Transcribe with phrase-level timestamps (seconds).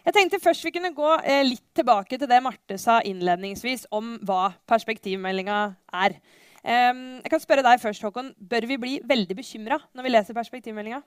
[0.00, 4.14] Jeg tenkte først vi kunne gå eh, litt tilbake til det Marte sa innledningsvis om
[4.24, 5.62] hva perspektivmeldinga
[6.04, 6.20] er.
[6.60, 8.34] Jeg kan spørre deg først, Håkon.
[8.36, 10.98] Bør vi bli veldig bekymra når vi leser perspektivmeldinga?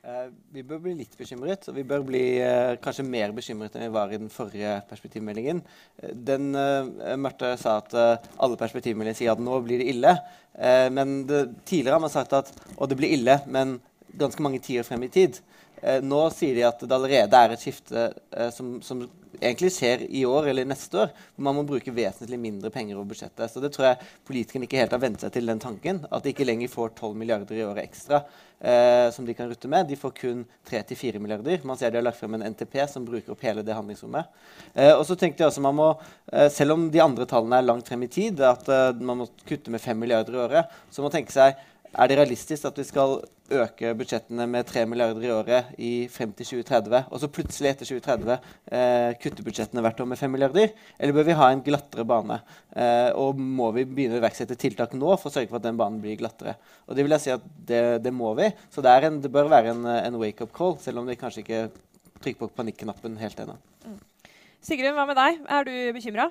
[0.00, 3.84] Uh, vi bør bli litt bekymret, og vi bør bli uh, kanskje mer bekymret enn
[3.84, 5.60] vi var i den forrige perspektivmeldingen.
[6.16, 6.48] Den,
[7.20, 10.14] Marte sa at alle perspektivmeldinger sier at nå blir det ille.
[10.96, 12.48] men det, tidligere har man sagt at
[12.78, 13.76] å, det blir ille, men
[14.16, 15.42] ganske mange tiår frem i tid.
[16.04, 18.08] Nå sier de at det allerede er et skifte
[18.52, 19.06] som, som
[19.40, 23.08] egentlig skjer i år eller neste år, hvor man må bruke vesentlig mindre penger over
[23.10, 23.50] budsjettet.
[23.50, 26.02] Så det tror jeg politikerne ikke helt har vent seg til den tanken.
[26.10, 28.22] At de ikke lenger får 12 milliarder i året ekstra
[28.60, 29.88] eh, som de kan rutte med.
[29.88, 31.64] De får kun 3-4 milliarder.
[31.68, 34.30] Man ser de har lagt frem en NTP som bruker opp hele det handlingsrommet.
[34.74, 35.90] Eh, og så tenkte jeg også man må,
[36.32, 39.30] eh, Selv om de andre tallene er langt frem i tid, at eh, man må
[39.48, 41.56] kutte med 5 milliarder i året, så må man tenke seg
[41.90, 43.18] er det realistisk at vi skal
[43.50, 47.88] øke budsjettene med 3 milliarder i året i frem til 2030, og så plutselig etter
[47.88, 50.70] 2030 eh, kutte budsjettene hvert år med 5 milliarder?
[50.98, 52.38] Eller bør vi ha en glattere bane?
[52.70, 55.80] Eh, og må vi begynne å iverksette tiltak nå for å sørge for at den
[55.80, 56.54] banen blir glattere?
[56.86, 58.52] Og det vil jeg si at det, det må vi.
[58.70, 61.64] Så det, en, det bør være en, en wake-up call, selv om vi kanskje ikke
[62.20, 63.58] trykker på panikknappen helt ennå.
[63.88, 63.98] Mm.
[64.62, 65.42] Sigrun, hva med deg?
[65.50, 66.30] Er du bekymra?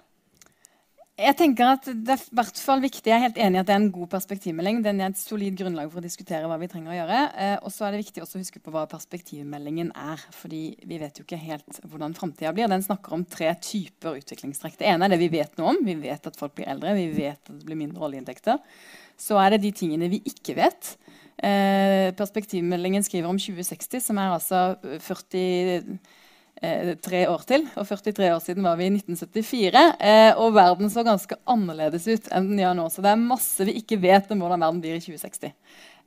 [1.20, 3.74] Jeg tenker at det er hvert fall viktig, jeg er helt enig i at det
[3.74, 4.78] er en god perspektivmelding.
[4.86, 7.24] Den er et solid grunnlag for å diskutere hva vi trenger å gjøre.
[7.44, 10.24] Eh, og så er det viktig også å huske på hva perspektivmeldingen er.
[10.32, 12.72] fordi vi vet jo ikke helt hvordan framtida blir.
[12.72, 14.78] Den snakker om tre typer utviklingstrekk.
[14.80, 15.82] Det ene er det vi vet noe om.
[15.84, 16.96] Vi vet at folk blir eldre.
[16.96, 18.64] Vi vet at det blir mindre oljeinntekter.
[19.20, 20.94] Så er det de tingene vi ikke vet.
[21.36, 24.64] Eh, perspektivmeldingen skriver om 2060, som er altså
[25.04, 25.92] 40 eh,
[27.04, 27.66] tre år til.
[27.80, 29.84] Og 43 år siden var vi i 1974.
[30.00, 32.88] Eh, og verden så ganske annerledes ut enn den gjør nå.
[32.92, 35.54] Så det er masse vi ikke vet om hvordan verden blir i 2060.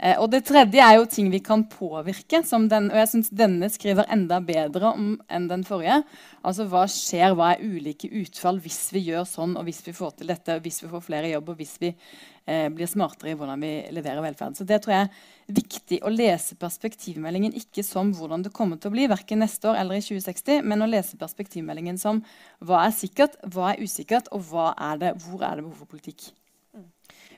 [0.02, 2.40] Eh, og det tredje er jo ting vi kan påvirke.
[2.42, 6.00] Den, og jeg syns denne skriver enda bedre om enn den forrige.
[6.42, 10.18] Altså hva skjer, hva er ulike utfall hvis vi gjør sånn, og hvis vi får
[10.18, 13.38] til dette, og hvis vi får flere jobb, og hvis vi eh, blir smartere i
[13.38, 14.58] hvordan vi leverer velferd.
[14.58, 18.90] Så det tror jeg er viktig å lese perspektivmeldingen ikke som hvordan det kommer til
[18.90, 22.24] å bli, verken neste år eller i 2060, men å lese perspektivmeldingen som
[22.58, 26.32] hva er sikkert, hva er usikkert, og er det, hvor er det behov for politikk.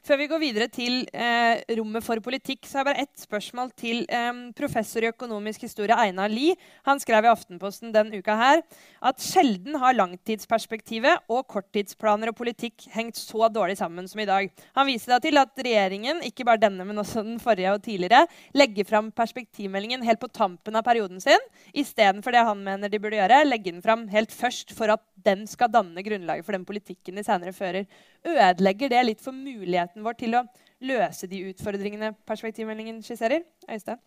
[0.04, 3.70] Før vi går videre til eh, rommet for politikk, så har jeg bare ett spørsmål
[3.72, 6.58] til eh, professor i økonomisk historie Einar Lie.
[6.84, 8.60] Han skrev i Aftenposten den uka her
[9.00, 14.50] at sjelden har langtidsperspektivet og korttidsplaner og politikk hengt så dårlig sammen som i dag.
[14.76, 18.26] Han viser da til at regjeringen, ikke bare denne, men også den forrige og tidligere,
[18.52, 23.22] legger fram perspektivmeldingen helt på tampen av perioden sin, istedenfor det han mener de burde
[23.22, 27.16] gjøre, legge den fram helt først for at den skal danne grunnlaget for den politikken
[27.16, 27.88] de senere fører.
[28.28, 30.44] Ødelegger det litt for muligheten muligheten vår til å
[30.84, 33.44] løse de utfordringene perspektivmeldingen skisserer?
[33.68, 33.98] Øystein?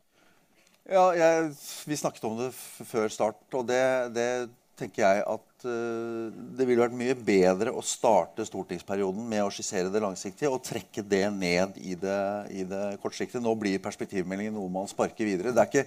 [0.88, 1.54] Ja, jeg,
[1.88, 6.84] Vi snakket om det før start, og det, det tenker jeg at uh, det ville
[6.84, 11.76] vært mye bedre å starte stortingsperioden med å skissere det langsiktige og trekke det ned
[11.82, 12.22] i det,
[12.54, 13.42] i det kortsiktige.
[13.42, 15.52] Nå blir perspektivmeldingen noe man sparker videre.
[15.52, 15.86] Det er, ikke,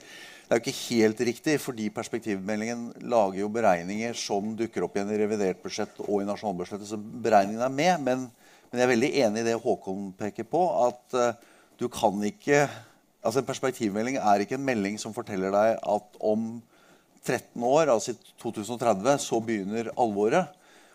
[0.50, 5.22] det er ikke helt riktig, fordi perspektivmeldingen lager jo beregninger som dukker opp igjen i
[5.22, 8.04] revidert budsjett og i nasjonalbudsjettet, så beregningene er med.
[8.10, 8.28] men
[8.70, 10.62] men jeg er veldig enig i det Håkon peker på.
[10.86, 12.68] At uh, du kan ikke
[13.20, 16.54] altså En perspektivmelding er ikke en melding som forteller deg at om
[17.20, 20.54] 13 år, altså i 2030, så begynner alvoret.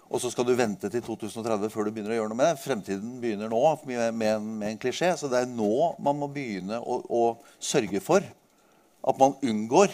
[0.10, 2.62] Og så skal du vente til 2030 før du begynner å gjøre noe med det.
[2.64, 5.12] Fremtiden begynner nå med, med, en, med en, klisjé.
[5.18, 7.24] Så det er nå man må begynne å, å
[7.62, 9.94] sørge for at man unngår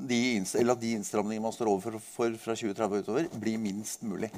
[0.00, 0.20] de,
[0.58, 1.98] eller at de innstramningene man står overfor
[2.40, 4.30] fra 2030 og utover, blir minst mulig.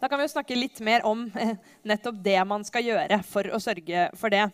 [0.00, 1.56] Da kan vi jo snakke litt mer om eh,
[1.88, 4.44] nettopp det man skal gjøre for å sørge for det.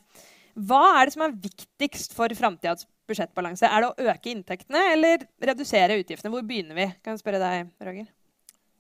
[0.53, 3.67] Hva er det som er viktigst for framtidas budsjettbalanse?
[3.67, 6.33] Er det å øke inntektene eller redusere utgiftene?
[6.35, 6.89] Hvor begynner vi?
[7.03, 8.11] Kan jeg spørre deg, Roger?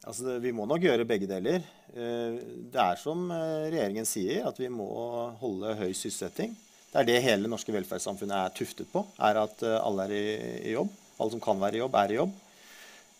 [0.02, 1.66] Altså, vi må nok gjøre begge deler.
[1.94, 2.38] Eh,
[2.70, 4.88] det er som eh, regjeringen sier, at vi må
[5.42, 6.54] holde høy sysselsetting.
[6.92, 9.02] Det er det hele norske velferdssamfunnet er tuftet på.
[9.18, 10.16] er At alle er
[10.60, 10.90] i jobb.
[11.16, 12.34] Alle som kan være i jobb, er i jobb.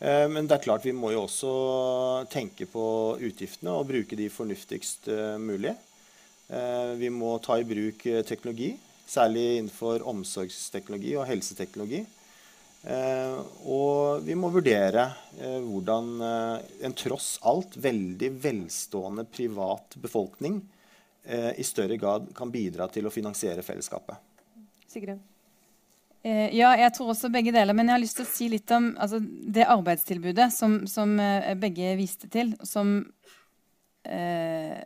[0.02, 1.52] Eh, men det er klart vi må jo også
[2.32, 2.84] tenke på
[3.22, 5.76] utgiftene og bruke de fornuftigst eh, mulig.
[6.50, 8.72] Eh, vi må ta i bruk teknologi,
[9.06, 12.02] særlig innenfor omsorgsteknologi og helseteknologi.
[12.82, 15.04] Og vi må vurdere
[15.38, 20.58] hvordan en tross alt veldig velstående privat befolkning
[21.30, 24.18] i større grad kan bidra til å finansiere fellesskapet.
[24.90, 25.22] Sigrun?
[26.22, 27.74] Eh, ja, jeg tror også begge deler.
[27.74, 31.54] Men jeg har lyst til å si litt om altså, det arbeidstilbudet som, som eh,
[31.58, 32.54] begge viste til.
[32.66, 33.00] Som
[34.06, 34.78] eh,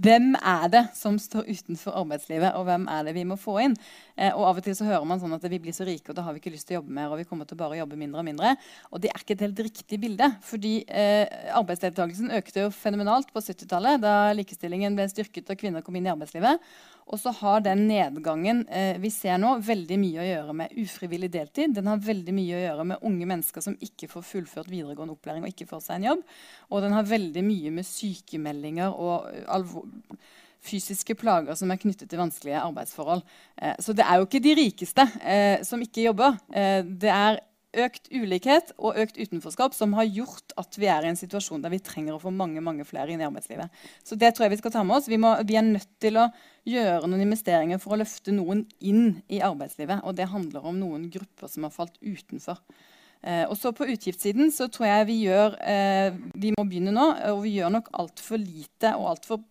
[0.00, 3.74] hvem er det som står utenfor arbeidslivet, og hvem er det vi må få inn?
[4.16, 6.16] Eh, og Av og til så hører man sånn at vi blir så rike, og
[6.16, 7.10] da har vi ikke lyst til å jobbe mer.
[7.12, 8.54] og vi kommer til å bare jobbe mindre Og mindre.
[8.90, 10.30] Og det er ikke et helt riktig bilde.
[10.40, 15.96] fordi eh, arbeidsdeltakelsen økte jo fenomenalt på 70-tallet, da likestillingen ble styrket og kvinner kom
[15.96, 16.60] inn i arbeidslivet.
[17.10, 21.32] Og så har den nedgangen eh, vi ser nå, veldig mye å gjøre med ufrivillig
[21.34, 21.74] deltid.
[21.76, 25.46] Den har veldig mye å gjøre med unge mennesker som ikke får fullført videregående opplæring
[25.46, 26.22] og ikke får seg en jobb.
[26.70, 30.16] Og den har veldig mye med sykemeldinger og eh,
[30.62, 33.24] fysiske plager som er knyttet til vanskelige arbeidsforhold.
[33.58, 36.38] Eh, så det er jo ikke de rikeste eh, som ikke jobber.
[36.54, 37.40] Eh, det er
[37.72, 41.72] økt ulikhet og økt utenforskap som har gjort at vi er i en situasjon der
[41.72, 43.72] vi trenger å få mange mange flere inn i arbeidslivet.
[44.04, 45.08] Så det tror jeg vi skal ta med oss.
[45.08, 46.28] Vi, må, vi, er nødt til å
[46.68, 50.04] gjøre noen investeringer for å løfte noen inn i arbeidslivet.
[50.04, 52.60] Og det handler om noen grupper som har falt utenfor.
[53.22, 57.08] Eh, og så På utgiftssiden så tror jeg vi gjør eh, Vi må begynne nå.
[57.32, 59.42] Og vi gjør nok altfor lite og altfor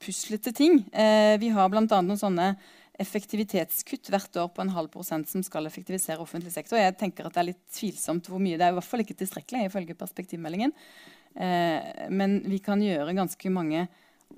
[0.00, 0.80] puslete ting.
[0.96, 1.84] Eh, vi har bl.a.
[1.84, 2.54] noen sånne
[3.00, 6.78] effektivitetskutt hvert år på en halv prosent som skal effektivisere offentlig sektor.
[6.80, 8.58] Jeg tenker at Det er litt tvilsomt hvor mye.
[8.58, 10.74] Det er i hvert fall ikke tilstrekkelig ifølge perspektivmeldingen.
[11.34, 13.86] Eh, men vi kan gjøre ganske mange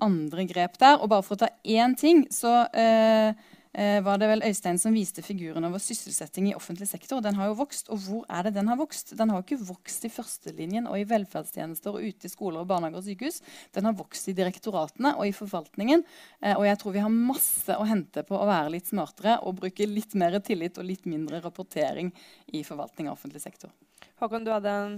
[0.01, 1.01] andre grep der.
[1.01, 3.35] Og bare for å ta én ting, så eh,
[3.73, 7.23] var det vel Øystein som viste figuren over sysselsetting i offentlig sektor.
[7.25, 7.87] Den har jo vokst.
[7.89, 9.15] Og hvor er det den har vokst?
[9.17, 12.69] Den har jo ikke vokst i førstelinjen og i velferdstjenester og ute i skoler og
[12.69, 13.41] barnehager og sykehus.
[13.73, 16.05] Den har vokst i direktoratene og i forvaltningen.
[16.41, 19.57] Eh, og jeg tror vi har masse å hente på å være litt smartere og
[19.63, 22.13] bruke litt mer tillit og litt mindre rapportering
[22.53, 23.73] i forvaltning av offentlig sektor.
[24.21, 24.97] Håkon, du hadde en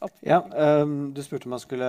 [0.00, 0.12] opp...
[0.26, 0.42] Ja,
[0.82, 1.88] um, Du spurte om man skulle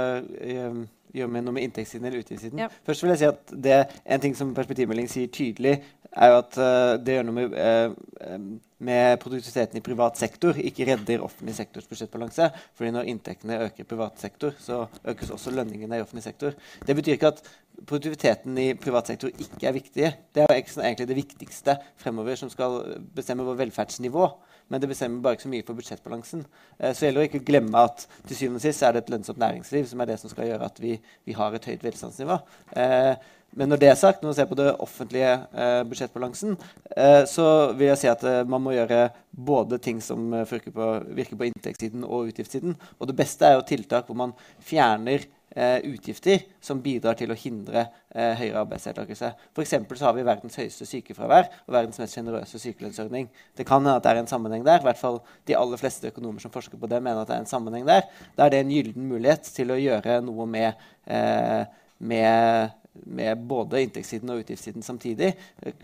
[0.67, 0.85] um,
[1.21, 2.61] gjøre med noe med inntektssiden eller utgiftssiden.
[2.63, 2.69] Ja.
[2.87, 5.75] Først vil jeg si at det, En ting som perspektivmelding sier tydelig,
[6.17, 8.39] er jo at uh, det gjør noe med, uh,
[8.87, 10.57] med, produktiviteten i privat sektor.
[10.57, 12.49] Ikke redder offentlig sektors budsjettbalanse.
[12.73, 16.57] fordi når inntektene øker i privat sektor, så økes også lønningene i offentlig sektor.
[16.87, 17.43] Det betyr ikke at
[17.85, 20.11] produktiviteten i privat sektor ikke er viktig.
[20.33, 24.29] Det er jo egentlig det viktigste fremover som skal bestemme vår velferdsnivå
[24.67, 26.43] men det bestemmer bare ikke så mye for budsjettbalansen.
[26.79, 29.13] Eh, så gjelder det ikke å glemme at til syvende og sist er det et
[29.13, 30.97] lønnsomt næringsliv som er det som skal gjøre at vi,
[31.27, 32.39] vi har et høyt velstandsnivå.
[32.83, 33.15] Eh,
[33.57, 36.57] men når det er sagt, når man ser på det offentlige eh, budsjettbalansen,
[36.91, 37.47] eh, så
[37.77, 41.39] vil jeg si at eh, man må gjøre både ting som eh, virker på, virker
[41.39, 42.75] på inntektssiden og utgiftssiden.
[42.99, 45.25] Og det beste er jo tiltak hvor man fjerner
[45.57, 49.31] eh, utgifter som bidrar til å hindre eh, høyere arbeidsdeltakelse.
[49.55, 49.75] F.eks.
[49.97, 53.29] så har vi verdens høyeste sykefravær og verdens mest sjenerøse sykelønnsordning.
[53.57, 54.81] Det kan hende at det er en sammenheng der.
[54.83, 57.45] I hvert fall De aller fleste økonomer som forsker på det, mener at det er
[57.45, 58.05] en sammenheng der.
[58.37, 61.63] Da er det en gyllen mulighet til å gjøre noe med, eh,
[61.97, 62.75] med
[63.05, 65.35] med både inntektssiden og utgiftssiden samtidig.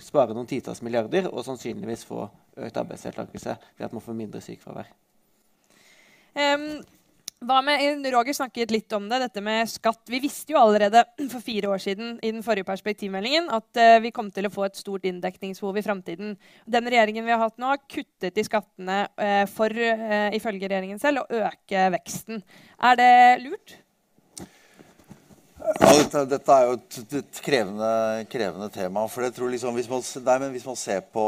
[0.01, 2.23] Spare noen titalls milliarder og sannsynligvis få
[2.57, 4.89] økt arbeidsdeltakelse ved at man får mindre sykefravær.
[6.33, 6.81] Um,
[7.47, 10.01] hva med, Roger snakket litt om det, dette med skatt.
[10.09, 11.03] Vi visste jo allerede
[11.33, 14.67] for fire år siden i den forrige perspektivmeldingen at uh, vi kom til å få
[14.67, 16.35] et stort inndekningsbehov i framtiden.
[16.65, 19.71] Den regjeringen vi har hatt nå, har kuttet i skattene uh, for,
[20.33, 22.43] ifølge regjeringen selv, å øke veksten.
[22.83, 23.13] Er det
[23.43, 23.77] lurt?
[25.63, 27.89] Ja, dette, dette, er jo et, et krevende,
[28.27, 29.05] krevende, tema.
[29.07, 31.23] for jeg tror liksom, hvis man, nei, hvis man, ser på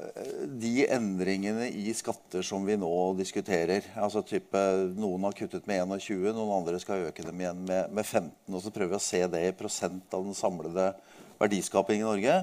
[0.00, 4.62] eh, de endringene i skatter som vi nå diskuterer altså type,
[4.96, 8.32] Noen har kuttet med 21, noen andre skal øke dem igjen med, med 15.
[8.48, 10.94] og Så prøver vi å se det i prosent av den samlede
[11.42, 12.38] verdiskapingen i Norge.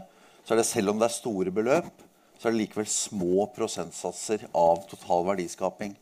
[0.45, 1.89] Så er det selv om det er store beløp,
[2.37, 5.97] så er det likevel små prosentsatser av total verdiskaping.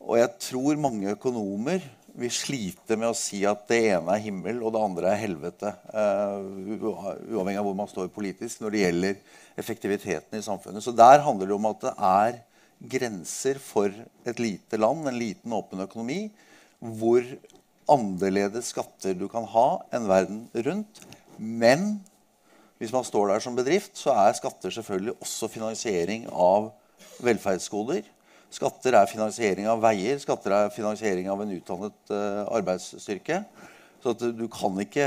[0.00, 1.84] Og jeg tror mange økonomer
[2.18, 5.72] vi sliter med å si at det ene er himmel og det andre er helvete.
[5.92, 6.40] Uh,
[6.80, 9.20] uavhengig av hvor man står politisk når det gjelder
[9.60, 10.84] effektiviteten i samfunnet.
[10.84, 12.40] Så der handler det om at det er
[12.80, 13.92] grenser for
[14.26, 16.22] et lite land, en liten åpen økonomi,
[16.80, 17.24] hvor
[17.90, 21.02] annerledes skatter du kan ha enn verden rundt.
[21.36, 21.98] Men
[22.80, 26.70] hvis man står der som bedrift, så er skatter selvfølgelig også finansiering av
[27.20, 28.06] velferdsgoder.
[28.50, 33.44] Skatter er finansiering av veier, skatter er finansiering av en utdannet uh, arbeidsstyrke.
[34.02, 35.06] Så du kan ikke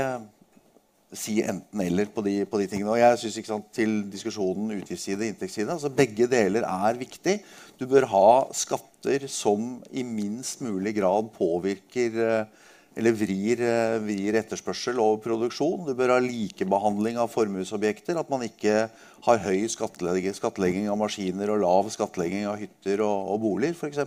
[1.14, 2.90] si enten-eller på, på, de tingene.
[2.94, 7.38] Og jeg synes ikke sant, Til diskusjonen utgiftsside inntektsside altså Begge deler er viktig.
[7.78, 14.36] Du bør ha skatter som i minst mulig grad påvirker uh, eller vrir, eh, vrir,
[14.38, 15.86] etterspørsel og produksjon.
[15.86, 18.18] Du bør ha likebehandling av formuesobjekter.
[18.20, 18.88] At man ikke
[19.26, 23.98] har høy skattlegging, skattlegging av maskiner og lav skattlegging av hytter og, og boliger f.eks.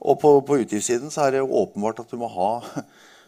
[0.00, 2.50] Og på, på utgiftssiden så er det åpenbart at du må ha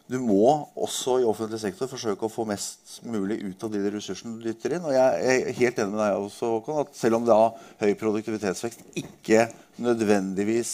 [0.09, 4.39] du må også i offentlig sektor forsøke å få mest mulig ut av de ressursene
[4.39, 4.87] du dytter inn.
[4.89, 7.41] Og jeg er helt enig med deg også, Håkon, at selv om da
[7.83, 9.51] høy produktivitetsvekst ikke
[9.85, 10.73] nødvendigvis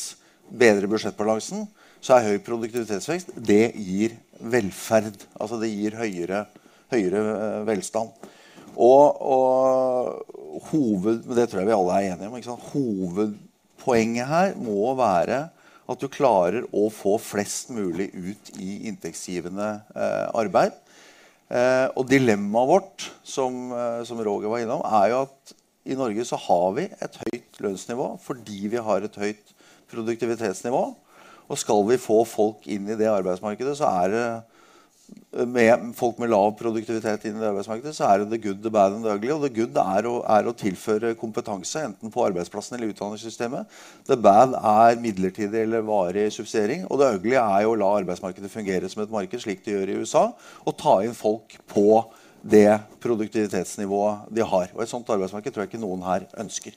[0.54, 1.66] bedrer budsjettbalansen,
[2.04, 5.16] så er høy produktivitetsvekst det gir velferd.
[5.40, 6.44] Altså det gir høyere,
[6.92, 8.12] høyere eh, velstand.
[8.74, 12.62] Og, og hoved, det tror jeg vi alle er enige om.
[12.72, 15.46] Hovedpoenget her må være
[15.84, 20.76] at du klarer å få flest mulig ut i inntektsgivende eh, arbeid.
[21.52, 26.24] Eh, og dilemmaet vårt, som, eh, som Roger var innom, er jo at i Norge
[26.24, 29.52] så har vi et høyt lønnsnivå fordi vi har et høyt
[29.92, 30.86] produktivitetsnivå.
[31.48, 34.26] Og skal vi få folk inn i det arbeidsmarkedet, så er det
[35.46, 38.72] med folk med lav produktivitet inn i det arbeidsmarkedet, så er det the good, the
[38.72, 39.30] bad and the ugly.
[39.34, 43.68] Og the good er å, er å tilføre kompetanse, enten på arbeidsplassen eller utdanningssystemet.
[44.08, 46.86] The bad er midlertidig eller varig subsidiering.
[46.88, 49.92] Og det ugly er jo å la arbeidsmarkedet fungere som et marked, slik det gjør
[49.92, 50.26] i USA,
[50.64, 51.88] og ta inn folk på
[52.44, 52.70] det
[53.04, 54.72] produktivitetsnivået de har.
[54.72, 56.76] Og et sånt arbeidsmarked tror jeg ikke noen her ønsker.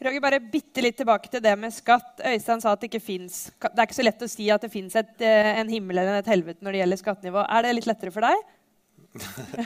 [0.00, 2.22] Roger, bare bitte litt tilbake til det med skatt.
[2.24, 4.70] Øystein sa at det ikke fins Det er ikke så lett å si at det
[4.72, 7.42] fins eh, en himmel eller et helvete når det gjelder skattenivå.
[7.44, 8.46] Er det litt lettere for deg?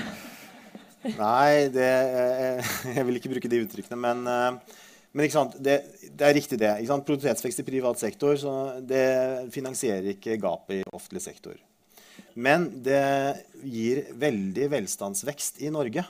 [1.20, 2.64] Nei, det, jeg,
[2.96, 4.00] jeg vil ikke bruke de uttrykkene.
[4.00, 4.80] Men, eh,
[5.14, 5.30] men
[5.62, 5.76] det,
[6.08, 6.72] det, er riktig, det.
[6.82, 8.34] Produktivitetsvekst i privat sektor
[8.82, 9.06] det
[9.54, 11.54] finansierer ikke gapet i offentlig sektor.
[12.34, 13.04] Men det
[13.62, 16.02] gir veldig velstandsvekst i Norge.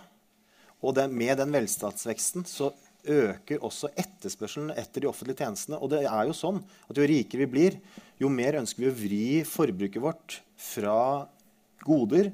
[0.81, 2.73] Og det, med den velstandsveksten så
[3.11, 5.81] øker også etterspørselen etter de offentlige tjenestene.
[5.81, 7.79] Og det er jo sånn at jo rikere vi blir,
[8.21, 10.99] jo mer ønsker vi å vri forbruket vårt fra
[11.85, 12.31] goder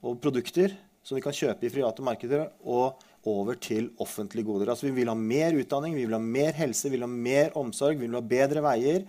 [0.00, 0.76] og produkter
[1.08, 4.70] som vi kan kjøpe i private markeder, og over til offentlige goder.
[4.70, 7.56] Altså Vi vil ha mer utdanning, vi vil ha mer helse, vi vil ha mer
[7.58, 9.06] omsorg, vi vil ha bedre veier.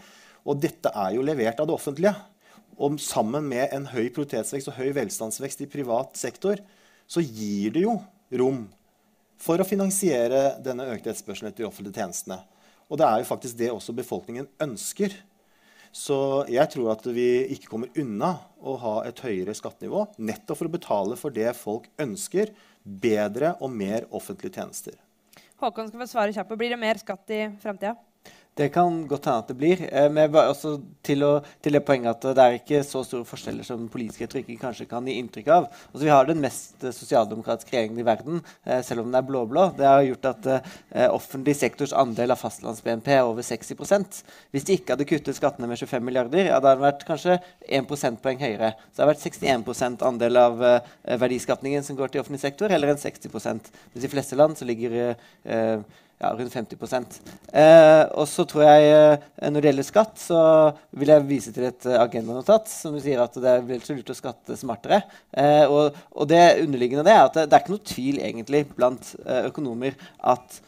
[0.47, 2.15] Og dette er jo levert av det offentlige.
[2.79, 6.61] Og sammen med en høy prioritetsvekst og høy velstandsvekst i privat sektor,
[7.09, 7.97] så gir det jo
[8.39, 8.63] rom
[9.39, 12.41] for å finansiere denne økte etterspørselen etter de offentlige tjenestene.
[12.89, 15.13] Og det er jo faktisk det også befolkningen ønsker.
[15.95, 20.69] Så jeg tror at vi ikke kommer unna å ha et høyere skattenivå nettopp for
[20.69, 22.51] å betale for det folk ønsker,
[22.83, 24.97] bedre og mer offentlige tjenester.
[25.59, 26.53] Håkon skal få svare kjapt.
[26.59, 27.97] Blir det mer skatt i framtida?
[28.57, 29.81] Det kan godt hende at det blir.
[29.87, 30.73] Eh, men også
[31.05, 31.29] til, å,
[31.63, 35.07] til, det poenget at det er ikke så store forskjeller som politiske retorikker kanskje kan
[35.07, 35.67] gi inntrykk av.
[35.91, 39.69] Altså, vi har den mest sosialdemokratiske regjeringen i verden, eh, selv om den er blå-blå.
[39.77, 44.19] Det har gjort at eh, offentlig sektors andel av fastlands-BNP er over 60%
[44.51, 47.39] Hvis de ikke hadde kuttet skattene med 25 milliarder, ja, da hadde den vært kanskje
[47.63, 48.73] 1 prosentpoeng høyere.
[48.89, 50.91] Så det har vært 61% andel av eh,
[51.21, 54.99] verdiskapningen som går til offentlig sektor, heller enn 60 Mens i fleste land så ligger
[54.99, 55.79] eh,
[56.19, 56.75] ja, rundt 50
[57.53, 60.41] eh, Og så tror jeg eh, Når det gjelder skatt, så
[60.99, 64.11] vil jeg vise til et eh, agendanotat som sier at det er vel så lurt
[64.11, 65.01] å skatte smartere.
[65.31, 68.65] Eh, og, og, det underliggende det er at det, det er ikke noe tvil egentlig
[68.75, 69.95] blant eh, økonomer
[70.33, 70.59] at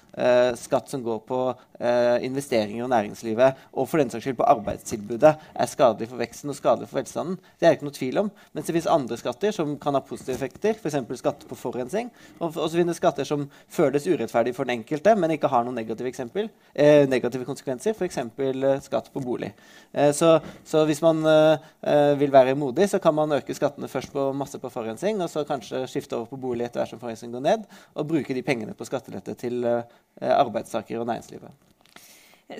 [0.60, 1.38] skatt som går på
[1.82, 6.52] eh, investeringer og næringslivet, og for den saks skyld på arbeidstilbudet, er skadelig for veksten
[6.52, 7.38] og skadelig for velstanden.
[7.60, 8.32] Det er det ikke noe tvil om.
[8.56, 11.00] Mens det finnes andre skatter som kan ha positive effekter, f.eks.
[11.22, 12.12] skatt på forurensning.
[12.40, 16.12] Og, så finnes skatter som føles urettferdig for den enkelte, men ikke har noen negative,
[16.12, 18.22] eksempel, eh, negative konsekvenser, f.eks.
[18.22, 19.52] Eh, skatt på bolig.
[19.92, 20.38] Eh, så,
[20.68, 24.30] så, hvis man eh, eh, vil være modig, så kan man øke skattene først på
[24.38, 27.48] masse på forurensning, og så kanskje skifte over på bolig etter hvert som forurensning går
[27.48, 31.54] ned, og bruke de pengene på skattelette til eh, Eh, arbeidstakere og næringslivet.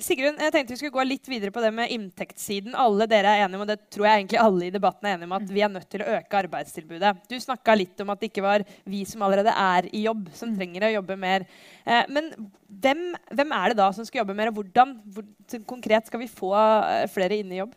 [0.00, 2.76] Sigrun, jeg tenkte vi skulle gå litt videre på det med inntektssiden.
[2.78, 5.28] Alle dere er enige om, og det tror jeg egentlig alle i debatten er enige
[5.28, 7.12] om, at vi er nødt til å øke arbeidstilbudet.
[7.28, 10.52] Du snakka litt om at det ikke var vi som allerede er i jobb, som
[10.52, 10.56] mm.
[10.58, 11.44] trenger å jobbe mer.
[11.84, 12.30] Eh, men
[12.68, 13.04] hvem,
[13.34, 15.28] hvem, er det da som skal jobbe mer, og hvordan hvor,
[15.68, 17.76] konkret skal vi få eh, flere inn i jobb?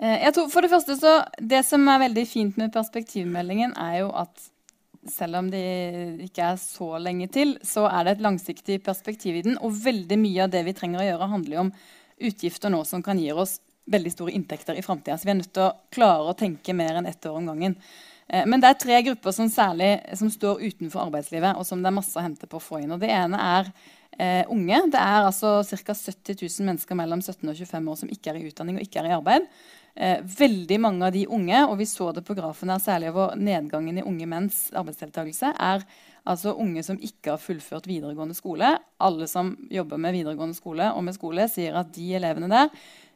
[0.00, 4.00] Eh, jeg tror for Det første så, det som er veldig fint med perspektivmeldingen, er
[4.04, 4.48] jo at
[5.08, 5.64] selv om det
[6.26, 9.56] ikke er så lenge til, så er det et langsiktig perspektiv i den.
[9.64, 11.72] Og veldig mye av det vi trenger å gjøre, handler om
[12.20, 13.58] utgifter nå som kan gi oss
[13.90, 15.16] veldig store inntekter i framtida.
[15.18, 17.78] Så vi er nødt til å klare å tenke mer enn ett år om gangen.
[18.28, 21.90] Eh, men det er tre grupper som særlig som står utenfor arbeidslivet, og som det
[21.90, 22.92] er masse å hente på å få inn.
[22.94, 23.72] Og det ene er
[24.18, 24.84] eh, unge.
[24.92, 25.96] Det er altså ca.
[25.96, 29.02] 70 000 mennesker mellom 17 og 25 år som ikke er i utdanning og ikke
[29.02, 29.48] er i arbeid.
[29.94, 33.34] Eh, veldig mange av de unge, og vi så det på grafen her, særlig over
[33.36, 35.84] nedgangen i unge menns arbeidsdeltakelse, er
[36.30, 38.76] altså unge som ikke har fullført videregående skole.
[39.02, 42.70] Alle som jobber med videregående skole og med skole, sier at de elevene der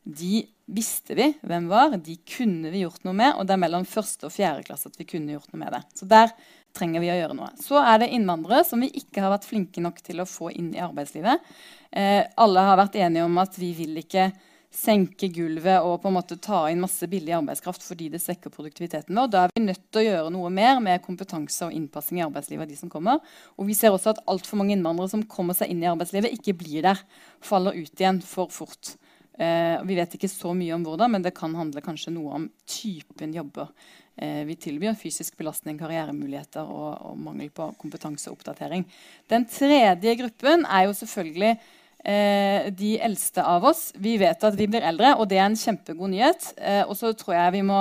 [0.04, 3.86] de visste vi hvem var, de kunne vi gjort noe med, og det er mellom
[3.88, 5.80] første og fjerde klasse at vi kunne gjort noe med det.
[5.96, 6.32] Så der
[6.76, 7.50] trenger vi å gjøre noe.
[7.60, 10.72] Så er det innvandrere som vi ikke har vært flinke nok til å få inn
[10.74, 11.52] i arbeidslivet.
[11.94, 14.28] Eh, alle har vært enige om at vi vil ikke
[14.74, 19.16] senke gulvet og på en måte ta inn masse billig arbeidskraft fordi det svekker produktiviteten
[19.16, 19.30] vår.
[19.30, 22.64] Da er vi nødt til å gjøre noe mer med kompetanse og innpassing i arbeidslivet.
[22.64, 23.20] av de som kommer.
[23.58, 26.56] Og vi ser også at altfor mange innvandrere som kommer seg inn i arbeidslivet, ikke
[26.58, 27.00] blir der.
[27.40, 28.96] Faller ut igjen for fort.
[29.38, 32.48] Eh, vi vet ikke så mye om hvordan, men det kan handle kanskje noe om
[32.70, 33.70] typen jobber
[34.16, 34.94] eh, vi tilbyr.
[34.98, 38.86] Fysisk belastning, karrieremuligheter og, og, mangel på kompetanse og oppdatering.
[39.30, 41.56] Den tredje gruppen er jo selvfølgelig
[42.04, 43.88] eh, de eldste av oss.
[43.96, 46.52] Vi vet at vi blir eldre, og det er en kjempegod nyhet.
[46.58, 47.80] Eh, og så tror jeg vi må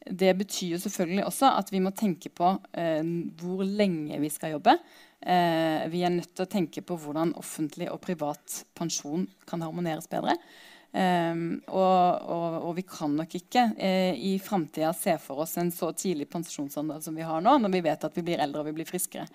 [0.00, 3.04] det betyr jo selvfølgelig også at vi må tenke på eh,
[3.40, 4.78] hvor lenge vi skal jobbe.
[5.20, 10.08] Eh, vi er nødt til å tenke på hvordan offentlig og privat pensjon kan harmoneres
[10.08, 10.38] bedre.
[10.90, 15.70] Um, og, og, og, vi kan nok ikke uh, i framtida se for oss en
[15.70, 18.66] så tidlig pensjonsalder som vi har nå, når vi vet at vi blir eldre og
[18.72, 19.28] vi blir friskere.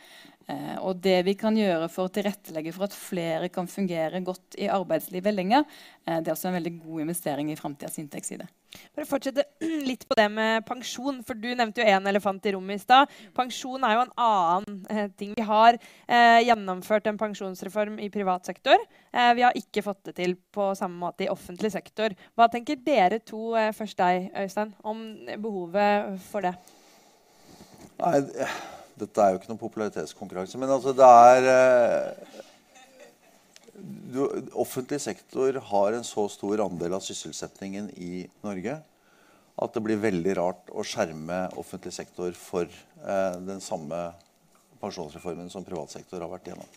[0.49, 4.59] Uh, og det vi kan gjøre for å tilrettelegge for at flere kan fungere godt
[4.59, 5.63] i arbeidslivet lenger,
[6.09, 8.49] uh, det er også en veldig god investering i framtidas inntektsside.
[8.93, 9.45] For å fortsette
[9.89, 13.11] litt på det med pensjon, for Du nevnte jo én elefant i rommet i stad.
[13.35, 15.33] Pensjon er jo en annen eh, ting.
[15.37, 18.79] Vi har eh, gjennomført en pensjonsreform i privat sektor.
[19.11, 22.15] Eh, vi har ikke fått det til på samme måte i offentlig sektor.
[22.35, 25.05] Hva tenker dere to, eh, først deg, Øystein, om
[25.43, 26.55] behovet for det?
[27.99, 28.19] Nei,
[28.99, 30.59] dette er jo ikke noen popularitetskonkurranse.
[30.59, 32.43] Men altså, det er eh,
[33.85, 34.21] du,
[34.57, 38.79] offentlig sektor har en så stor andel av sysselsettingen i Norge
[39.55, 44.09] at det blir veldig rart å skjerme offentlig sektor for eh, den samme
[44.81, 46.73] pensjonsreformen som privat sektor har vært gjennom.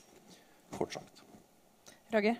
[0.76, 1.24] Kort sagt.
[2.12, 2.38] Roger?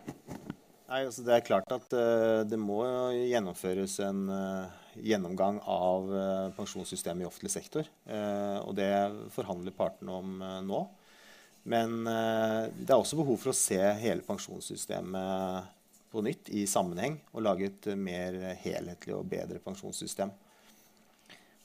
[0.89, 2.81] Nei, altså Det er klart at uh, det må
[3.13, 6.23] gjennomføres en uh, gjennomgang av uh,
[6.57, 7.91] pensjonssystemet i offentlig sektor.
[8.09, 8.89] og det
[9.35, 10.81] forhandler partene om nå.
[11.69, 15.75] Men eh, det er også behov for å se hele pensjonssystemet
[16.09, 20.33] på nytt i sammenheng og lage et mer helhetlig og bedre pensjonssystem.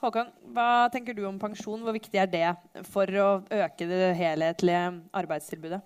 [0.04, 1.80] Håkon, hva tenker du om pensjon?
[1.80, 2.50] Hvor viktig er det
[2.92, 5.80] for å øke det helhetlige arbeidstilbudet?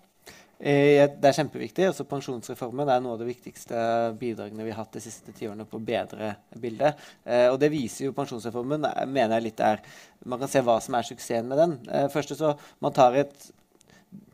[0.57, 1.85] Eh, det er kjempeviktig.
[1.85, 3.77] Altså, pensjonsreformen er noe av det viktigste
[4.17, 6.97] bidragene vi har hatt de siste tiårene på å bedre bildet.
[7.29, 9.85] Eh, og det viser jo pensjonsreformen, mener jeg litt er
[10.25, 11.77] Man kan se hva som er suksessen med den.
[12.09, 13.51] Først så Man tar et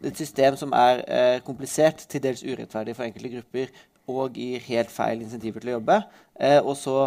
[0.04, 3.74] et system som er eh, komplisert, til dels urettferdig for enkelte grupper,
[4.12, 6.00] og gir helt feil insentiver til å jobbe.
[6.40, 6.98] Eh, og så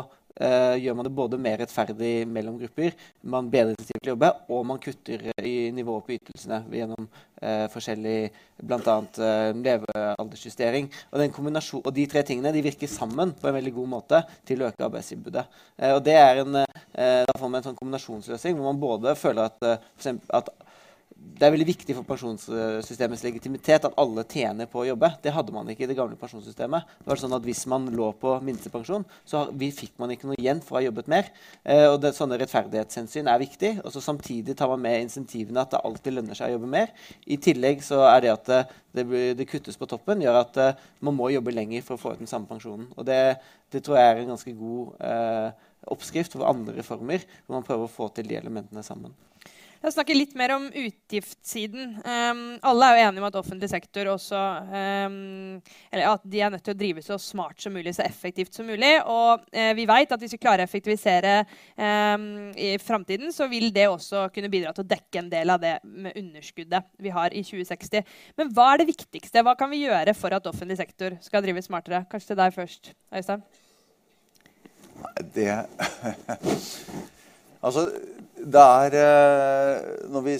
[0.40, 4.33] eh, gjør man det både mer rettferdig mellom grupper, man bedrer insentiver til å jobbe,
[4.53, 7.09] og man kutter i nivået på ytelsene gjennom
[7.42, 8.16] eh, forskjellig
[8.62, 8.96] bl.a.
[9.29, 10.90] Eh, levealdersjustering.
[11.12, 11.40] Og,
[11.83, 14.87] og, de tre tingene de virker sammen på en veldig god måte til å øke
[14.88, 15.46] arbeidstilbudet.
[15.79, 19.16] Eh, og det er en, eh, da får man en sånn kombinasjonsløsning hvor man både
[19.18, 19.85] føler at,
[20.40, 20.55] at
[21.37, 25.11] det er veldig viktig for pensjonssystemets legitimitet at alle tjener på å jobbe.
[25.20, 26.87] Det hadde man ikke i det gamle pensjonssystemet.
[27.02, 30.62] Det var sånn at Hvis man lå på minstepensjon, så fikk man ikke noe igjen
[30.64, 31.29] for å ha jobbet mer.
[31.62, 33.72] Eh, og det, Sånne rettferdighetshensyn er viktig.
[33.85, 36.94] Og så Samtidig tar man med insentivene at det alltid lønner seg å jobbe mer.
[37.26, 38.50] I tillegg så er det at
[38.96, 42.14] det, det, kuttes på toppen, gjør at uh, man må jobbe lenger for å få
[42.14, 42.88] ut den samme pensjonen.
[42.96, 43.20] Og Det,
[43.74, 47.85] det tror jeg er en ganske god eh, oppskrift for andre reformer, hvor man prøver
[47.85, 49.12] å få til de elementene sammen.
[49.83, 51.99] La oss snakke litt mer om utgiftssiden.
[52.01, 55.59] Um, alle er jo enige om at offentlig sektor også um,
[55.93, 58.93] at de er nødt til å drive så smart som mulig, så effektivt som mulig.
[59.05, 61.35] Og uh, vi vet at hvis vi klarer å effektivisere
[61.77, 65.61] um, i framtiden, så vil det også kunne bidra til å dekke en del av
[65.62, 68.17] det med underskuddet vi har i 2060.
[68.41, 69.45] Men hva er det viktigste?
[69.45, 72.07] Hva kan vi gjøre for at offentlig sektor skal drive smartere?
[72.11, 73.45] Kanskje til deg først, Øystein?
[75.37, 75.53] Det
[77.64, 77.87] Altså,
[78.37, 80.37] det er eh, Når vi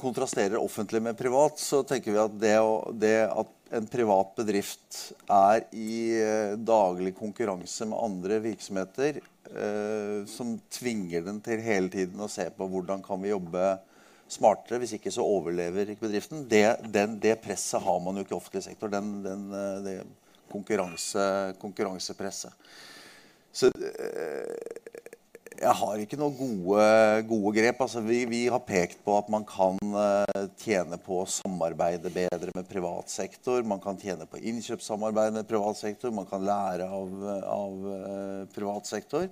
[0.00, 2.56] kontrasterer offentlig med privat, så tenker vi at det,
[3.00, 5.00] det at en privat bedrift
[5.32, 12.22] er i eh, daglig konkurranse med andre virksomheter eh, som tvinger den til hele tiden
[12.22, 13.74] å se på hvordan kan vi jobbe
[14.30, 14.80] smartere.
[14.82, 16.46] Hvis ikke så overlever ikke bedriften.
[16.50, 16.64] Det,
[16.94, 18.90] den, det presset har man jo ikke i offentlig sektor.
[18.90, 19.48] Den, den,
[19.84, 19.98] det
[20.50, 21.26] konkurranse,
[21.60, 22.54] konkurransepresset.
[23.56, 23.70] Så
[25.60, 26.86] jeg har ikke noen gode,
[27.28, 27.80] gode grep.
[27.84, 32.54] Altså, vi, vi, har pekt på at man kan uh, tjene på å samarbeide bedre
[32.56, 33.62] med privat sektor.
[33.66, 36.14] Man kan tjene på innkjøpssamarbeid med privat sektor.
[36.14, 37.14] Man kan lære av,
[37.52, 39.28] av uh, privat sektor.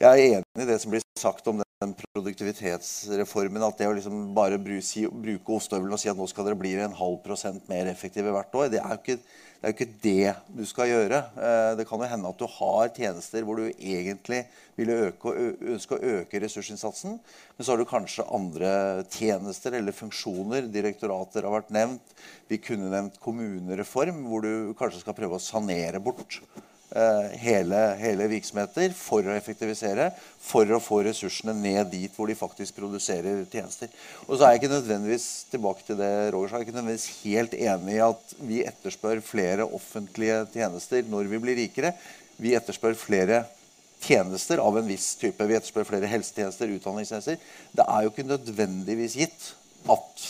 [0.00, 3.64] Jeg er enig i det som blir sagt om den produktivitetsreformen.
[3.66, 6.96] At det å liksom bare bruke ostehøvelen og si at nå skal dere bli en
[6.96, 9.20] halv prosent mer effektive hvert år, det er jo ikke
[9.56, 11.18] det er jo ikke det du skal gjøre.
[11.40, 14.42] Eh, det kan jo hende at du har tjenester hvor du egentlig
[14.76, 15.32] ville øke,
[15.72, 17.16] ønske å øke ressursinnsatsen.
[17.56, 18.70] Men så har du kanskje andre
[19.08, 20.68] tjenester eller funksjoner.
[20.72, 22.14] Direktorater har vært nevnt.
[22.52, 26.40] Vi kunne nevnt kommunereform, hvor du kanskje skal prøve å sanere bort
[27.42, 30.08] hele, hele, virksomheter for å effektivisere,
[30.40, 33.90] for å få ressursene ned dit hvor de faktisk produserer tjenester.
[34.26, 37.58] Og så er jeg ikke nødvendigvis tilbake til det Roger jeg er ikke nødvendigvis helt
[37.58, 41.92] enig i at vi etterspør flere offentlige tjenester når vi blir rikere.
[42.40, 43.42] Vi etterspør flere
[44.00, 45.44] tjenester av en viss type.
[45.48, 47.38] Vi etterspør flere helsetjenester, utdanningstjenester.
[47.76, 49.52] Det er jo ikke nødvendigvis gitt
[49.92, 50.26] at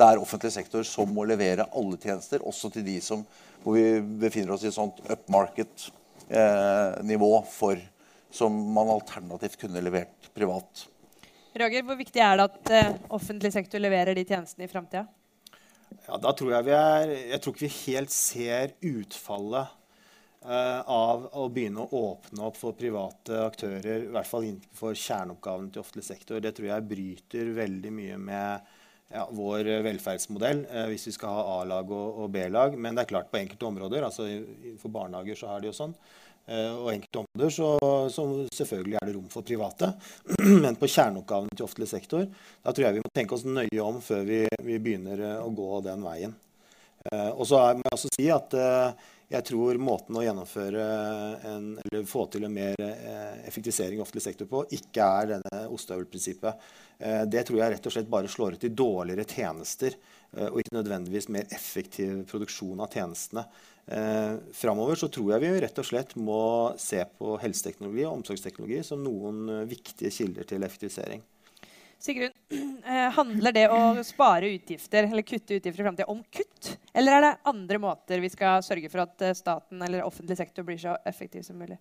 [0.00, 3.24] det er offentlig sektor som må levere alle tjenester, også til de som,
[3.62, 5.99] hvor vi befinner oss i et sånt upmarket-nivå
[6.30, 7.80] eh, for
[8.30, 10.86] som man alternativt kunne levert privat.
[11.58, 15.06] Roger, Hvor viktig er det at eh, offentlig sektor leverer de tjenestene i framtida?
[16.06, 19.72] Ja, da tror jeg vi er Jeg tror ikke vi helt ser utfallet
[20.46, 25.72] eh, av å begynne å åpne opp for private aktører, i hvert fall innenfor kjerneoppgaven
[25.74, 26.38] til offentlig sektor.
[26.38, 28.76] Det tror jeg bryter veldig mye med
[29.10, 32.76] ja, vår velferdsmodell eh, hvis vi skal ha A-lag og, og B-lag.
[32.78, 34.28] Men det er klart på enkelte områder, altså
[34.80, 35.96] for barnehager så er det jo sånn.
[36.50, 37.70] Eh, og enkelte områder så,
[38.10, 39.92] så, selvfølgelig er det rom for private.
[40.64, 44.00] Men på kjerneoppgavene til offentlig sektor da tror jeg vi må tenke oss nøye om
[44.02, 46.34] før vi, vi begynner eh, å gå den veien.
[47.06, 50.84] Eh, og så må jeg også si at eh, jeg tror måten å gjennomføre
[51.46, 55.60] en, eller få til en mer eh, effektivisering i offentlig sektor på, ikke er denne
[55.70, 56.64] ostehøvelprinsippet.
[56.98, 59.94] Eh, det tror jeg rett og slett bare slår ut i dårligere tjenester,
[60.34, 63.46] eh, og ikke nødvendigvis mer effektiv produksjon av tjenestene.
[64.54, 66.42] Framover så tror jeg vi rett og slett må
[66.78, 71.24] se på helseteknologi og omsorgsteknologi som noen viktige kilder til effektivisering.
[72.00, 72.32] Sigrun,
[72.86, 76.74] eh, handler det å spare utgifter eller kutte utgifter i framtida om kutt?
[76.96, 80.64] Eller er det andre måter vi skal sørge for at eh, staten eller offentlig sektor
[80.66, 81.76] blir så effektiv som mulig?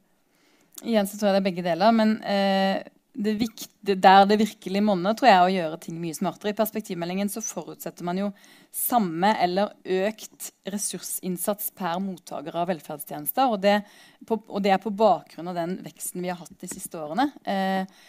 [0.84, 1.96] Igjen så tror jeg det er begge deler.
[1.96, 2.84] Men eh,
[3.20, 6.54] det viktige, der det virkelig monner, tror jeg er å gjøre ting mye smartere.
[6.54, 8.30] I perspektivmeldingen så forutsetter man jo
[8.76, 13.56] samme eller økt ressursinnsats per mottaker av velferdstjenester.
[13.56, 13.80] Og det,
[14.28, 17.32] på, og det er på bakgrunn av den veksten vi har hatt de siste årene.
[17.44, 18.00] Eh,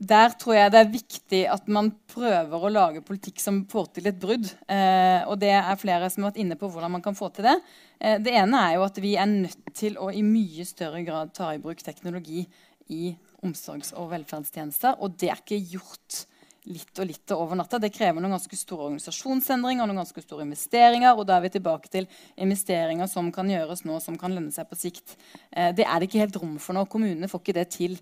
[0.00, 4.08] der tror jeg det er viktig at man prøver å lage politikk som får til
[4.10, 4.48] et brudd.
[4.66, 7.46] Eh, og det er flere som har vært inne på hvordan man kan få til
[7.46, 7.56] det.
[8.00, 11.34] Eh, det ene er jo at vi er nødt til å i mye større grad
[11.36, 12.46] ta i bruk teknologi
[12.90, 13.12] i
[13.46, 14.98] omsorgs- og velferdstjenester.
[15.02, 16.24] Og det er ikke gjort
[16.70, 17.80] litt og litt over natta.
[17.82, 21.16] Det krever noen ganske store organisasjonsendringer og noen ganske store investeringer.
[21.18, 22.06] Og da er vi tilbake til
[22.38, 25.16] investeringer som kan gjøres nå, som kan lønne seg på sikt.
[25.50, 26.84] Eh, det er det ikke helt rom for nå.
[26.92, 27.96] Kommunene får ikke det til.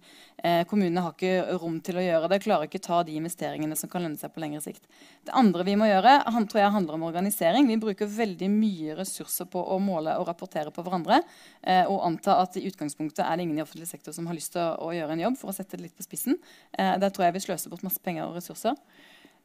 [0.45, 2.41] Eh, kommunene har ikke rom til å gjøre det.
[2.45, 4.85] Klarer ikke ta de investeringene som kan lønne seg på lengre sikt.
[5.25, 7.69] Det andre vi må gjøre, han, tror jeg handler om organisering.
[7.71, 11.23] Vi bruker veldig mye ressurser på å måle og rapportere på hverandre.
[11.65, 14.53] Eh, og anta at i utgangspunktet er det ingen i offentlig sektor som har lyst
[14.53, 16.37] til å, å gjøre en jobb, for å sette det litt på spissen.
[16.77, 18.77] Eh, der tror jeg vi sløser bort masse penger og ressurser ressurser.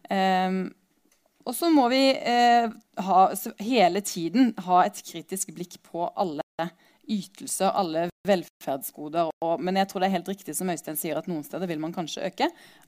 [0.10, 0.66] Um,
[1.46, 2.72] og så må vi eh,
[3.06, 3.22] ha,
[3.62, 6.42] hele tiden ha et kritisk blikk på alle
[7.06, 9.30] ytelser, alle velferdsgoder.
[9.46, 11.82] Og, men jeg tror det er helt riktig som Øystein sier, at noen steder vil
[11.84, 12.48] man kanskje øke,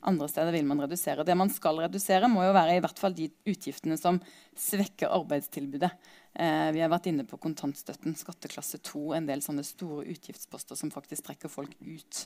[0.10, 1.26] andre steder vil man redusere.
[1.28, 4.18] Det man skal redusere, må jo være i hvert fall de utgiftene som
[4.58, 5.92] svekker arbeidstilbudet.
[6.34, 10.94] Eh, vi har vært inne på kontantstøtten, skatteklasse 2, en del sånne store utgiftsposter som
[10.94, 12.26] faktisk trekker folk ut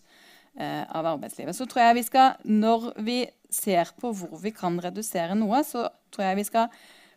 [0.59, 1.55] av arbeidslivet.
[1.55, 5.85] Så tror jeg vi skal, Når vi ser på hvor vi kan redusere noe, så
[6.11, 6.67] tror jeg vi skal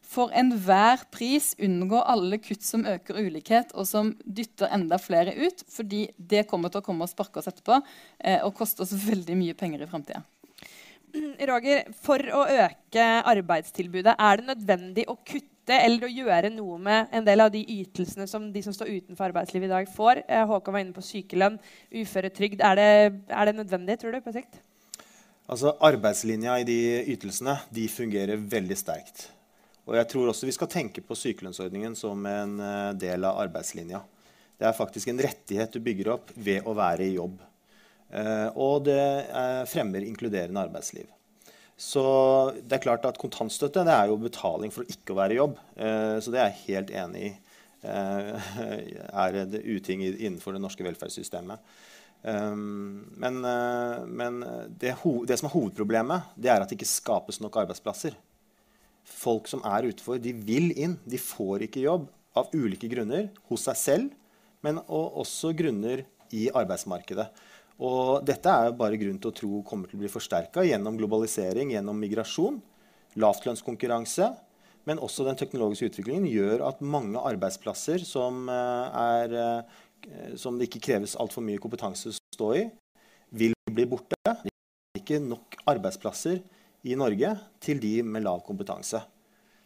[0.05, 5.65] for enhver pris unngå alle kutt som øker ulikhet, og som dytter enda flere ut.
[5.73, 9.39] Fordi det kommer til å komme og sparke oss etterpå eh, og koste oss veldig
[9.41, 10.23] mye penger i framtida.
[11.49, 17.13] Roger, for å øke arbeidstilbudet, er det nødvendig å kutte eller å gjøre noe med
[17.15, 20.21] en del av de ytelsene som de som står utenfor arbeidslivet i dag, får?
[20.29, 21.57] Eh, Håkon var inne på sykelønn,
[21.89, 22.61] uføretrygd.
[22.61, 22.89] Er det,
[23.33, 24.61] er det nødvendig, tror du, på sikt?
[25.49, 26.79] Altså, Arbeidslinja i de
[27.15, 29.29] ytelsene de fungerer veldig sterkt.
[29.89, 34.03] Og jeg tror også vi skal tenke på sykelønnsordningen som en eh, del av arbeidslinja.
[34.61, 37.41] Det er faktisk en rettighet du bygger opp ved å være i jobb.
[38.13, 39.03] Eh, og det
[39.73, 41.09] fremmer inkluderende arbeidsliv.
[41.75, 42.05] Så
[42.63, 45.57] det er klart at kontantstøtte det er jo betaling for ikke å være i jobb.
[45.75, 47.33] Eh, så det er jeg helt enig i
[47.91, 48.53] eh,
[49.25, 51.75] er et uting innenfor det norske velferdssystemet.
[52.25, 54.39] Um, men, eh, men
[54.71, 54.95] det,
[55.29, 58.15] det, som er hovedproblemet, det er at det ikke skapes nok arbeidsplasser.
[59.05, 60.97] Folk som er utenfor, de vil inn.
[61.05, 62.07] De får ikke jobb
[62.39, 64.15] av ulike grunner hos seg selv,
[64.65, 67.29] men også grunner i arbeidsmarkedet.
[67.83, 70.99] Og dette er jo bare grunn til å tro kommer til å bli forsterka gjennom
[70.99, 72.61] globalisering, gjennom migrasjon,
[73.19, 74.29] lavtlønnskonkurranse,
[74.87, 80.69] men også den teknologiske utviklingen gjør at mange arbeidsplasser som, eh, er, eh, som det
[80.69, 82.71] ikke kreves altfor mye kompetanse å stå i,
[83.33, 84.15] vil bli borte.
[84.25, 86.43] Det er ikke nok arbeidsplasser
[86.85, 89.03] i Norge til de med lav kompetanse.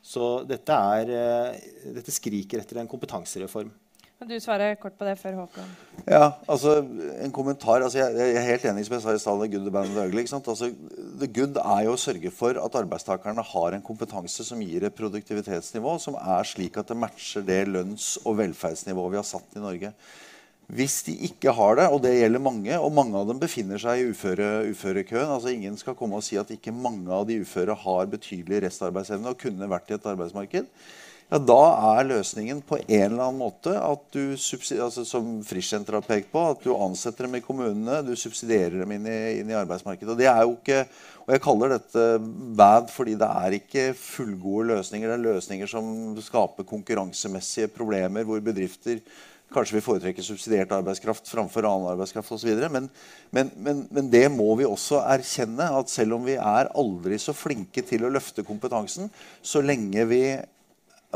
[0.00, 3.70] Så dette, er, eh, dette skriker etter en kompetansereform.
[4.18, 5.66] Kan du svare kort på det før Håkon?
[6.02, 6.80] Ja, altså
[7.22, 7.84] en kommentar.
[7.86, 9.44] Altså, jeg, jeg, er helt enig som jeg sa i stad.
[9.44, 10.24] The good, the bad and the ugly.
[10.26, 10.72] Altså,
[11.20, 14.98] the good er jo å sørge for at arbeidstakerne har en kompetanse som gir et
[14.98, 19.62] produktivitetsnivå som er slik at det matcher det lønns- og velferdsnivået vi har satt i
[19.62, 19.94] Norge.
[20.68, 24.02] Hvis de ikke har det, og det gjelder mange, og mange av dem befinner seg
[24.02, 27.78] i uføre, uførekøen altså Ingen skal komme og si at ikke mange av de uføre
[27.86, 30.66] har betydelig restarbeidsevne og kunne vært i et arbeidsmarked
[31.28, 36.06] ja, da er løsningen på en eller annen måte at du altså, som Frischsenteret har
[36.06, 39.58] pekt på, at du ansetter dem i kommunene, du subsidierer dem inn i, inn i,
[39.58, 40.14] arbeidsmarkedet.
[40.14, 40.80] Og det er jo ikke,
[41.26, 42.06] og Jeg kaller dette
[42.56, 45.10] bad fordi det er ikke fullgode løsninger.
[45.10, 49.02] Det er løsninger som skaper konkurransemessige problemer, hvor bedrifter
[49.52, 52.56] kanskje vil foretrekke subsidiert arbeidskraft framfor annen arbeidskraft osv.
[52.72, 52.88] Men,
[53.36, 57.36] men, men, men det må vi også erkjenne, at selv om vi er aldri så
[57.36, 59.12] flinke til å løfte kompetansen,
[59.44, 60.22] så lenge vi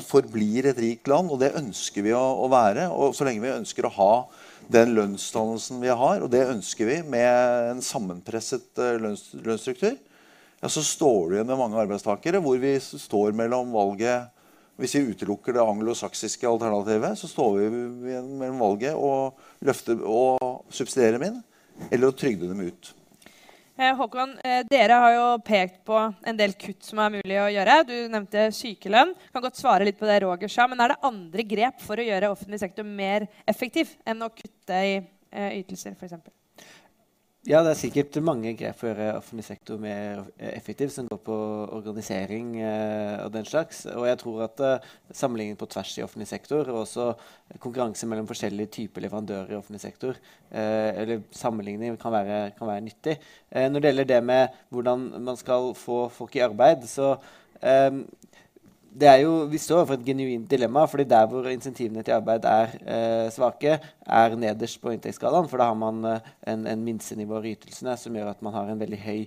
[0.01, 2.89] forblir et rikt land, og det ønsker vi å, å, være.
[2.95, 4.13] Og så lenge vi ønsker å ha
[4.73, 9.99] den lønnsdannelsen vi har, og det ønsker vi med en sammenpresset uh, lønns, lønnsstruktur,
[10.63, 14.31] ja, så står du igjen med mange arbeidstakere hvor vi står mellom valget
[14.79, 17.67] Hvis vi utelukker det anglosaksiske alternativet, så står vi
[18.41, 21.37] mellom valget å løfte og subsidiere dem inn,
[21.91, 22.95] eller å trygde dem ut.
[23.77, 27.49] Eh, Håkon, eh, dere har jo pekt på en del kutt som er mulig å
[27.49, 27.79] gjøre.
[27.89, 29.15] Du nevnte sykelønn.
[29.33, 32.05] Kan godt svare litt på det Roger sa, Men er det andre grep for å
[32.05, 35.01] gjøre offentlig sektor mer effektiv enn å kutte i
[35.33, 36.42] eh, ytelser f.eks.?
[37.43, 41.19] Ja, det er sikkert mange grep for å gjøre offentlig sektor mer effektiv, som går
[41.27, 41.39] på
[41.75, 43.81] organisering eh, og den slags.
[43.91, 47.09] Og jeg tror at eh, sammenligning på tvers i offentlig sektor, og også
[47.65, 50.23] konkurranse mellom forskjellige typer leverandører i offentlig sektor,
[50.55, 53.19] eh, eller sammenligning kan være, kan være nyttig.
[53.51, 57.17] Eh, når det gjelder det med hvordan man skal få folk i arbeid, så
[57.59, 57.91] eh,
[59.01, 60.85] det er jo, Vi står overfor et genuint dilemma.
[60.85, 65.49] fordi Der hvor insentivene til arbeid er eh, svake, er nederst på inntektsskalaen.
[65.49, 68.69] For da har man eh, en, en minstenivå i ytelsene som gjør at man har
[68.69, 69.27] en veldig høy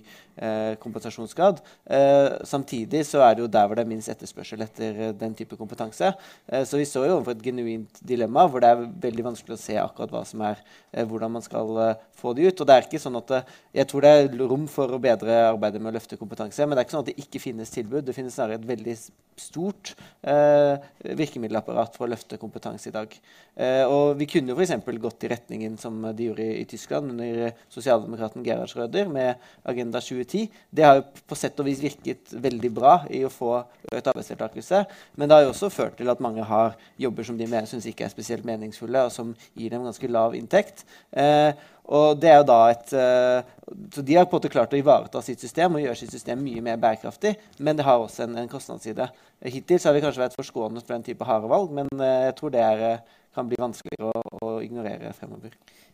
[0.82, 1.60] kompensasjonsgrad.
[1.84, 5.34] Eh, samtidig så er det jo der hvor det er minst etterspørsel etter eh, den
[5.38, 6.12] type kompetanse.
[6.46, 9.62] Eh, så vi står jo overfor et genuint dilemma hvor det er veldig vanskelig å
[9.62, 10.60] se akkurat hva som er,
[10.96, 12.60] hvordan man skal få det ut.
[12.60, 13.36] Og det er ikke sånn at
[13.76, 16.82] Jeg tror det er rom for å bedre arbeidet med å løfte kompetanse, men det
[16.82, 18.04] er ikke sånn at det ikke finnes tilbud.
[18.06, 18.96] Det finnes snarere et veldig
[19.36, 20.76] stort eh,
[21.16, 23.12] virkemiddelapparat for å løfte kompetanse i dag.
[23.54, 24.88] Eh, og vi kunne jo f.eks.
[25.02, 30.00] gått i retningen som de gjorde i, i Tyskland under sosialdemokraten Gerhard Schröder med Agenda
[30.26, 30.64] 2010.
[30.70, 33.52] Det har jo på sett og vis virket veldig bra i å få
[33.92, 34.82] økt arbeidsdeltakelse.
[35.16, 38.06] Men det har jo også ført til at mange har jobber som de syns ikke
[38.06, 40.84] er spesielt meningsfulle, og som gir dem ganske lav inntekt.
[41.12, 41.52] Eh,
[41.86, 44.78] og det er jo da et, uh, så De har på en måte klart å
[44.78, 48.34] ivareta sitt system og gjøre sitt system mye mer bærekraftig, men det har også en,
[48.42, 49.06] en kostnadsside.
[49.46, 52.54] Hittil har vi kanskje vært forskånet for den type harde valg, men uh, jeg tror
[52.54, 55.52] det er, uh, kan bli vanskeligere å, å, ignorere fremover.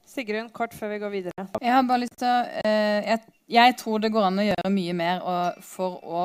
[0.08, 1.48] Sigrun, kort før vi går videre.
[1.58, 4.96] Jeg har bare lyst til å, jeg, jeg, tror det går an å gjøre mye
[4.96, 5.26] mer
[5.66, 6.24] for å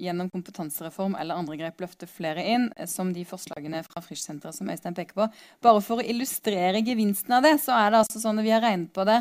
[0.00, 4.70] gjennom kompetansereform eller andre grep løfte flere inn, eh, som de forslagene fra Frischsenteret som
[4.70, 5.28] Øystein peker på.
[5.62, 8.64] Bare for å illustrere gevinsten av det, så er det altså sånn at vi har
[8.64, 9.20] regnet på det.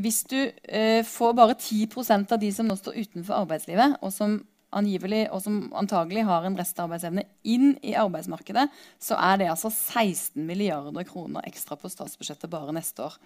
[0.00, 4.40] Hvis du eh, får bare 10% av de som nå står utenfor arbeidslivet, og som
[4.76, 8.66] angivelig, og som antagelig har en restarbeidsevne, inn i arbeidsmarkedet,
[9.02, 13.16] så er det altså 16 milliarder kroner ekstra på statsbudsjettet bare neste år.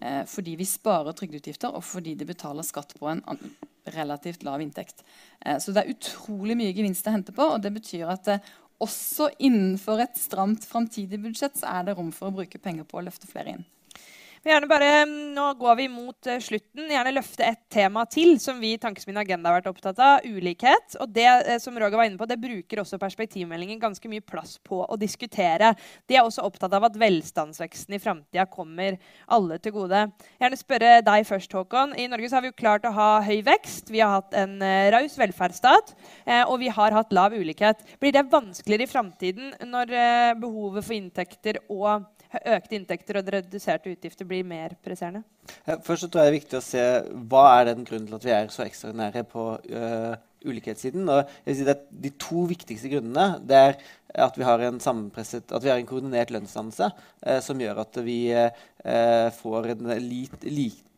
[0.00, 3.24] Eh, fordi vi sparer trygdeutgifter, og fordi de betaler skatt på en
[3.94, 5.04] relativt lav inntekt.
[5.40, 8.52] Eh, så det er utrolig mye gevinst å hente på, og det betyr at eh,
[8.84, 13.00] også innenfor et stramt framtidig budsjett så er det rom for å bruke penger på
[13.00, 13.66] å løfte flere inn.
[14.46, 16.86] Gjerne bare, mm, Nå går vi mot uh, slutten.
[16.92, 20.26] Gjerne løfte et tema til som vi i Tankesmien Agenda har vært opptatt av.
[20.26, 20.94] Ulikhet.
[21.02, 24.56] Og det uh, som Roger var inne på, det bruker også perspektivmeldingen ganske mye plass
[24.62, 25.72] på å diskutere.
[26.06, 30.04] De er også opptatt av at velstandsveksten i framtida kommer alle til gode.
[30.38, 31.96] Gjerne spørre deg først, Håkon.
[31.98, 33.90] I Norge har vi jo klart å ha høy vekst.
[33.90, 35.94] Vi har hatt en uh, raus velferdsstat.
[36.46, 37.82] og vi har hatt lav ulikhet.
[37.98, 39.92] Blir det vanskeligere i framtiden når
[40.38, 42.04] behovet for inntekter og
[42.36, 45.24] økte inntekter og reduserte utgifter blir mer presserende?
[45.84, 46.86] Først så tror jeg det er viktig å se
[47.30, 51.08] hva er den grunnen til at vi er så ekstraordinære på uh, ulikhetssiden.
[51.08, 53.78] Og jeg vil si at De to viktigste grunnene det er
[54.28, 58.20] at vi har en at vi har en koordinert lønnsdannelse uh, som gjør at vi
[58.32, 60.44] uh, får en lit,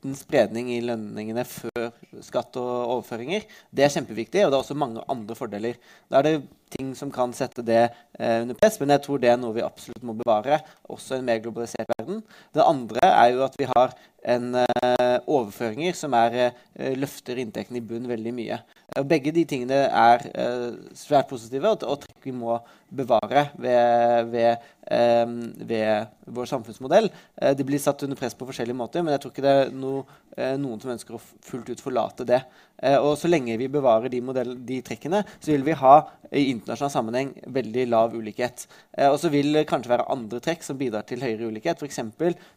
[0.01, 1.91] liten spredning i lønningene før
[2.25, 3.45] skatt og overføringer.
[3.71, 5.77] Det er kjempeviktig, og det er også mange andre fordeler.
[6.11, 9.31] Da er det ting som kan sette det eh, under press, men jeg tror det
[9.31, 12.23] er noe vi absolutt må bevare, også i en mer globalisert verden.
[12.55, 13.97] Det andre er jo at vi har
[14.31, 18.61] en eh, overføringer som er, eh, løfter inntekten i bunn veldig mye.
[18.99, 22.59] Og begge de tingene er eh, svært positive og, og trekk vi må
[22.91, 25.35] bevare ved, ved, eh,
[25.71, 27.11] ved vår samfunnsmodell.
[27.41, 29.75] Eh, de blir satt under press på forskjellige måter, men jeg tror ikke det er
[29.75, 29.89] no,
[30.37, 32.40] eh, noen som ønsker å fullt ut forlate det.
[32.83, 35.95] Eh, og så lenge vi bevarer de, modell, de trekkene, så vil vi ha
[36.31, 38.69] i internasjonal sammenheng veldig lav ulikhet.
[39.09, 41.81] og så vil det kanskje være andre trekk som bidrar til høyere ulikhet.
[41.83, 41.99] F.eks.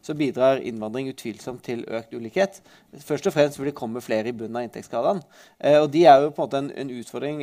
[0.06, 2.60] så bidrar innvandring utvilsomt til økt ulikhet.
[3.02, 5.24] Først og fremst fordi det kommer flere i bunnen av inntektsskalaen.
[5.80, 7.42] og de er jo på en måte en, en utfordring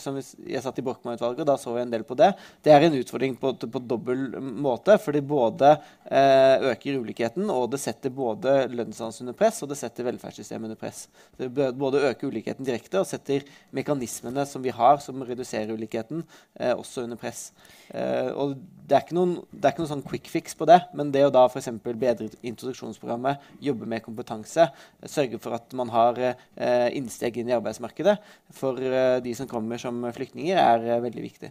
[0.00, 2.30] som Jeg satt i Brochmann-utvalget, og da så vi en del på det.
[2.64, 4.96] Det er en utfordring på, på dobbel måte.
[4.98, 10.06] fordi både eh, øker ulikheten, og det setter både lønnsdannelse under press og det setter
[10.08, 11.06] velferdssystemet under press.
[11.36, 16.24] Det både øker ulikheten direkte og setter mekanismene som vi har som reduserer ulikheten,
[16.58, 17.52] eh, også under press.
[17.94, 18.56] Eh, og
[18.88, 21.32] det er, noen, det er, ikke noen, sånn quick fix på det, men det å
[21.32, 21.68] da f.eks.
[21.84, 24.64] bedre introduksjonsprogrammet, jobbe med kompetanse,
[25.04, 28.16] sørge for at man har eh, innsteg inn i arbeidsmarkedet
[28.56, 31.50] for eh, de som kommer som flyktninger, er eh, veldig viktig.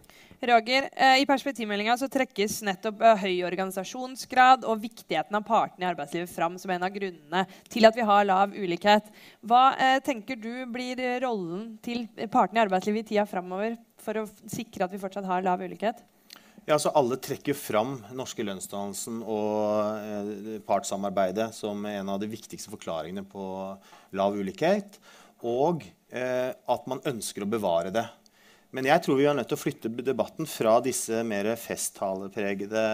[0.50, 6.58] Roger, eh, I perspektivmeldinga trekkes nettopp høy organisasjonsgrad og viktigheten av partene i arbeidslivet fram
[6.58, 9.10] som en av grunnene til at vi har lav ulikhet.
[9.46, 9.70] Hva
[10.04, 14.94] tenker du blir rollen til partene i arbeidslivet i tida framover for å sikre at
[14.94, 16.00] vi fortsatt har lav ulikhet?
[16.68, 22.68] Ja, så Alle trekker fram norske lønnsdannelsen og eh, partssamarbeidet som en av de viktigste
[22.74, 23.44] forklaringene på
[24.18, 24.98] lav ulikhet.
[25.48, 28.04] Og eh, at man ønsker å bevare det.
[28.76, 32.84] Men jeg tror vi er nødt til å flytte debatten fra disse mer festtalepregede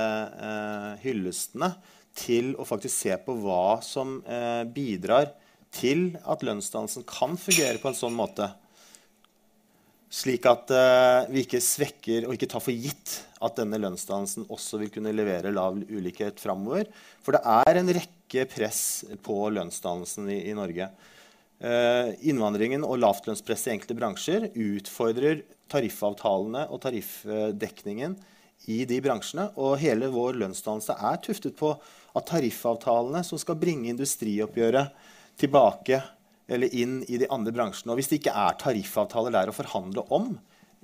[0.47, 1.73] eh, hyllestene
[2.15, 5.33] til å faktisk se på hva som eh, bidrar
[5.75, 8.53] til at lønnsdannelsen kan fungere på en sånn måte
[10.15, 14.79] slik at uh, vi ikke svekker og ikke tar for gitt at denne lønnsdannelsen også
[14.83, 16.87] vil kunne levere lav ulikhet framover.
[17.25, 18.83] For det er en rekke press
[19.27, 20.89] på lønnsdannelsen i, i Norge.
[21.65, 28.15] Uh, innvandringen og lavtlønnspresset i enkelte bransjer utfordrer tariffavtalene og tariffdekningen
[28.71, 29.49] i de bransjene.
[29.59, 31.75] Og hele vår lønnsdannelse er tuftet på
[32.15, 34.95] at tariffavtalene som skal bringe industrioppgjøret
[35.41, 36.01] tilbake
[36.47, 37.93] eller inn i de andre bransjene.
[37.93, 40.35] Og hvis det ikke er tariffavtaler der å forhandle om,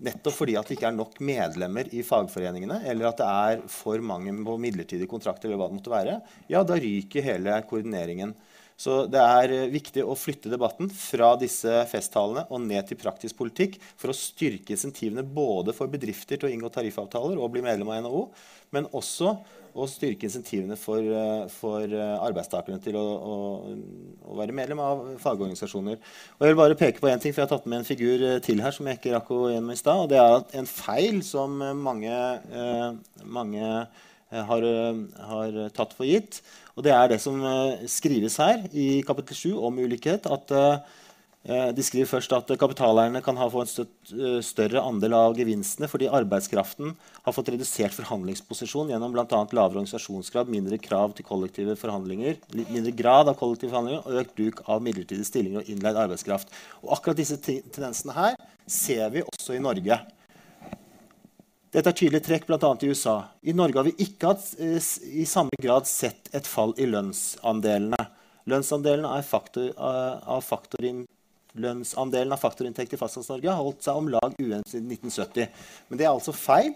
[0.01, 4.01] nettopp fordi at det ikke er nok medlemmer i fagforeningene, eller at det er for
[4.05, 6.17] mange på midlertidige kontrakter, eller hva det måtte være,
[6.53, 8.33] ja, da ryker hele koordineringen.
[8.81, 13.37] Så det er eh, viktig å flytte debatten fra disse festtalene og ned til praktisk
[13.37, 17.91] politikk for å styrke insentivene både for bedrifter til å inngå tariffavtaler og bli medlem
[17.93, 18.23] av NHO,
[18.73, 19.35] men også
[19.75, 23.37] å styrke insentivene for, eh, for eh, arbeidstakerne til å, å,
[24.27, 25.99] å, være medlem av fagorganisasjoner.
[26.39, 28.25] Og jeg vil bare peke på en ting, for jeg har tatt med en figur
[28.27, 30.05] eh, til her som jeg ikke rakk å gjennom i stad.
[30.05, 32.15] og Det er en feil som mange,
[33.25, 33.67] mange
[34.31, 34.67] har,
[35.31, 36.41] har, tatt for gitt.
[36.77, 37.43] Og det er det som
[37.91, 40.27] skrives her i kapittel 7 om ulikhet.
[40.31, 40.55] at
[41.41, 46.11] de skriver først at kapitaleierne kan ha få en eh, større andel av gevinstene fordi
[46.13, 46.93] arbeidskraften
[47.25, 49.25] har fått redusert forhandlingsposisjon gjennom bl.a.
[49.25, 52.37] lavere organisasjonsgrad, mindre krav til kollektive forhandlinger,
[52.69, 56.53] mindre grad av kollektive forhandlinger og økt bruk av midlertidige stillinger og innleid arbeidskraft.
[56.85, 58.37] Og akkurat disse tendensene her
[58.69, 59.97] ser vi også i Norge.
[61.73, 62.59] Dette er tydelig trekk bl.a.
[62.61, 63.15] i USA.
[63.41, 64.77] I Norge har vi ikke hatt, eh,
[65.09, 68.11] i samme grad sett et fall i lønnsandelene.
[68.51, 71.07] Lønnsandelene er faktor, av faktorin
[71.59, 75.51] lønnsandelen av faktorinntekt i Fastlands-Norge har holdt seg om lag uendret siden 1970.
[75.89, 76.75] Men det er altså feil.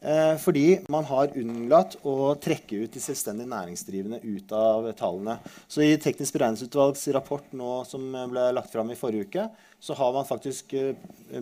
[0.00, 5.36] Eh, fordi man har unnlatt å trekke ut de selvstendig næringsdrivende ut av tallene.
[5.68, 9.44] Så I Teknisk beregningsutvalgs rapport nå, som ble lagt fram i forrige uke,
[9.80, 10.96] så har man faktisk eh,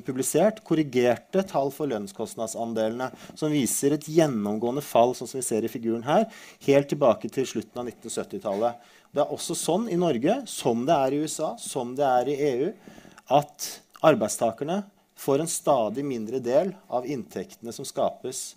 [0.06, 5.70] publisert korrigerte tall for lønnskostnadsandelene, som viser et gjennomgående fall, sånn som vi ser i
[5.70, 6.26] figuren her,
[6.66, 8.94] helt tilbake til slutten av 1970-tallet.
[9.14, 12.38] Det er også sånn i Norge, som det er i USA, som det er i
[12.50, 12.70] EU,
[13.32, 13.68] at
[14.04, 14.82] arbeidstakerne
[15.18, 18.52] får en stadig mindre del av inntektene som skapes.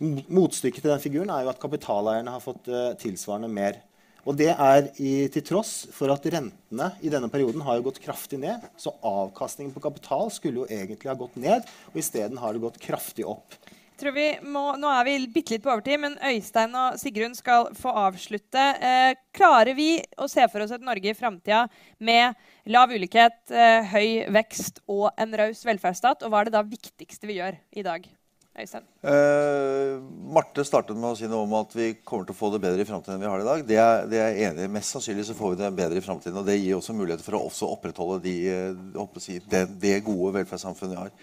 [0.00, 3.82] Motstykket til den figuren er jo at kapitaleierne har fått uh, tilsvarende mer.
[4.22, 8.38] Og det er i, til tross for at rentene i denne perioden har gått kraftig
[8.42, 8.62] ned.
[8.78, 12.78] Så avkastningen på kapital skulle jo egentlig ha gått ned, og isteden har det gått
[12.82, 13.58] kraftig opp
[14.02, 17.68] tror vi må, Nå er vi bitte litt på overtid, men Øystein og Sigrun skal
[17.78, 18.64] få avslutte.
[18.82, 21.64] Eh, klarer vi å se for oss et Norge i framtida
[22.02, 22.34] med
[22.72, 26.24] lav ulikhet, eh, høy vekst og en raus velferdsstat?
[26.24, 28.10] Og hva er det da viktigste vi gjør i dag?
[28.52, 28.84] Øystein?
[29.08, 29.94] Eh,
[30.34, 32.84] Marte startet med å si noe om at vi kommer til å få det bedre
[32.84, 33.64] i framtiden enn vi har i dag.
[33.68, 34.68] Det er, det er enig.
[34.74, 36.36] Mest sannsynlig så får vi det bedre i framtiden.
[36.42, 40.96] Og det gir også muligheter for å opprettholde de, eh, si, det, det gode velferdssamfunnet
[40.96, 41.16] vi har.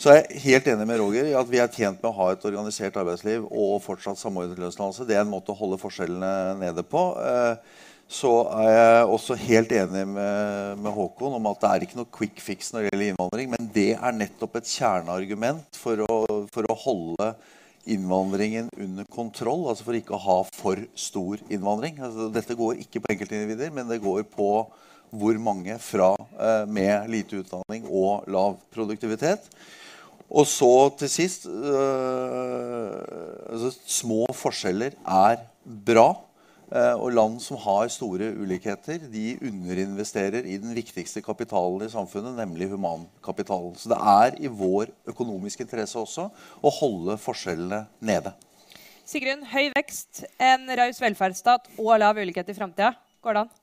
[0.00, 2.30] Så jeg er helt enig med Roger i at vi er tjent med å ha
[2.32, 5.04] et organisert arbeidsliv og fortsatt samordnet lønnsdannelse.
[5.04, 7.02] Det er en måte å holde forskjellene nede på.
[7.20, 8.30] Eh, så
[8.62, 12.40] er jeg også helt enig med, med, Håkon om at det er ikke noe quick
[12.40, 13.50] fix når det gjelder innvandring.
[13.52, 16.16] Men det er nettopp et kjerneargument for å
[16.48, 17.26] for å holde
[17.90, 22.00] innvandringen under kontroll, altså for ikke å ha for stor innvandring.
[22.00, 24.48] Altså, dette går ikke på enkeltindivider, men det går på
[25.10, 29.44] hvor mange fra eh, med lite utdanning og lav produktivitet.
[30.30, 32.92] Og så til sist øh,
[33.50, 35.40] altså, Små forskjeller er
[35.86, 36.10] bra.
[36.70, 42.36] Eh, og land som har store ulikheter, de underinvesterer i den viktigste kapitalen i samfunnet,
[42.38, 43.74] nemlig humankapitalen.
[43.74, 46.28] Så det er i vår økonomiske interesse også
[46.62, 48.36] å holde forskjellene nede.
[49.02, 52.94] Sigrun, høy vekst, en raus velferdsstat og lav ulikhet i framtida.
[53.18, 53.59] Går det an?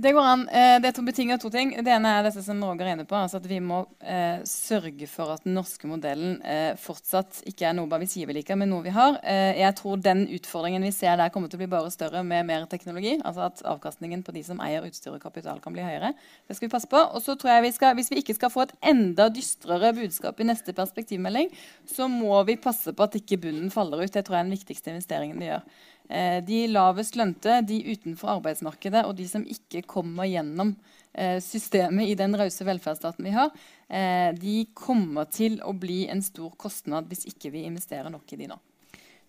[0.00, 0.42] Det går an.
[0.48, 1.74] Eh, det er to betinger to ting.
[1.84, 3.18] Det ene er dette som Roger er inne på.
[3.18, 7.74] altså at Vi må eh, sørge for at den norske modellen eh, fortsatt ikke er
[7.76, 9.18] noe bare vi sier vi liker, men noe vi har.
[9.20, 12.48] Eh, jeg tror den utfordringen vi ser der, kommer til å bli bare større med
[12.48, 13.18] mer teknologi.
[13.18, 16.14] altså At avkastningen på de som eier utstyr og kapital, kan bli høyere.
[16.48, 17.04] Det skal vi passe på.
[17.04, 20.40] Og så tror jeg vi skal, Hvis vi ikke skal få et enda dystrere budskap
[20.40, 21.52] i neste perspektivmelding,
[21.84, 24.16] så må vi passe på at ikke bunnen faller ut.
[24.16, 25.68] Det tror jeg er den viktigste investeringen vi gjør.
[26.10, 30.72] Eh, de lavest lønte, de utenfor arbeidsmarkedet og de som ikke kommer gjennom
[31.14, 33.52] eh, systemet i den rause velferdsstaten vi har,
[33.86, 38.40] eh, de kommer til å bli en stor kostnad hvis ikke vi investerer nok i
[38.42, 38.58] de nå.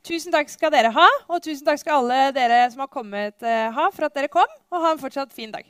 [0.02, 3.84] Tusen takk skal dere ha, og tusen takk skal alle dere som har kommet ha
[3.94, 4.50] for at dere kom.
[4.74, 5.68] Og ha en fortsatt fin dag.